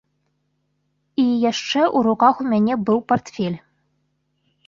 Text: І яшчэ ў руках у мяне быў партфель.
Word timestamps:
І 1.23 1.25
яшчэ 1.51 1.81
ў 1.83 1.97
руках 2.07 2.35
у 2.43 2.47
мяне 2.53 2.73
быў 2.87 2.99
партфель. 3.13 3.59